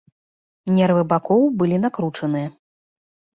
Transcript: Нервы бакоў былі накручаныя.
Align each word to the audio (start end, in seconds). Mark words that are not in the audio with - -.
Нервы 0.77 1.03
бакоў 1.11 1.43
былі 1.59 1.77
накручаныя. 1.85 2.47